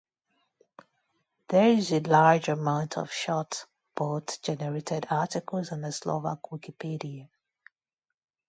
There 1.49 1.67
is 1.67 1.91
a 1.91 1.99
large 1.99 2.49
amount 2.49 2.97
of 2.97 3.11
short 3.11 3.67
bot-generated 3.93 5.05
articles 5.11 5.71
in 5.71 5.81
the 5.81 5.91
Slovak 5.91 6.39
Wikipedia. 6.51 7.29